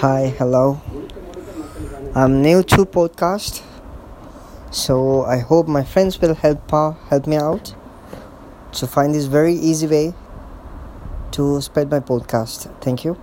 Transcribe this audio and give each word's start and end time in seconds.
Hi, 0.00 0.34
hello. 0.38 0.80
I'm 2.14 2.42
new 2.42 2.62
to 2.62 2.84
podcast, 2.86 3.62
so 4.70 5.24
I 5.24 5.38
hope 5.38 5.68
my 5.68 5.84
friends 5.84 6.20
will 6.20 6.34
help 6.34 6.72
uh, 6.72 6.92
help 7.10 7.26
me 7.26 7.36
out 7.36 7.74
to 8.74 8.86
find 8.86 9.14
this 9.14 9.26
very 9.26 9.54
easy 9.54 9.86
way 9.86 10.14
to 11.32 11.60
spread 11.60 11.90
my 11.90 12.00
podcast. 12.00 12.70
Thank 12.80 13.04
you. 13.04 13.16